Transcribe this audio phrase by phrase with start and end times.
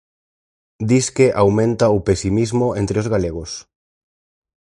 [0.91, 3.51] Disque aumenta o pesimismo entre os galegos: